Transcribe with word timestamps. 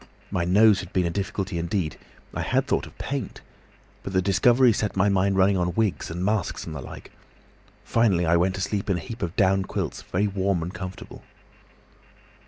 My 0.31 0.45
nose 0.45 0.79
had 0.79 0.91
been 0.93 1.05
a 1.05 1.11
difficulty 1.11 1.59
indeed—I 1.59 2.41
had 2.41 2.65
thought 2.65 2.87
of 2.87 2.97
paint. 2.97 3.41
But 4.01 4.13
the 4.13 4.21
discovery 4.23 4.73
set 4.73 4.97
my 4.97 5.09
mind 5.09 5.37
running 5.37 5.57
on 5.57 5.75
wigs 5.75 6.09
and 6.09 6.25
masks 6.25 6.65
and 6.65 6.75
the 6.75 6.81
like. 6.81 7.11
Finally 7.85 8.25
I 8.25 8.35
went 8.35 8.55
to 8.55 8.61
sleep 8.61 8.89
in 8.89 8.97
a 8.97 8.99
heap 8.99 9.21
of 9.21 9.35
down 9.35 9.61
quilts, 9.61 10.01
very 10.01 10.25
warm 10.25 10.63
and 10.63 10.73
comfortable. 10.73 11.21